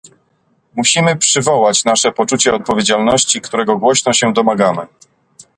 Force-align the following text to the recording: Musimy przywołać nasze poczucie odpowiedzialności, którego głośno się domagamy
Musimy 0.75 1.15
przywołać 1.15 1.85
nasze 1.85 2.11
poczucie 2.11 2.53
odpowiedzialności, 2.53 3.41
którego 3.41 3.77
głośno 3.77 4.13
się 4.13 4.33
domagamy 4.33 4.87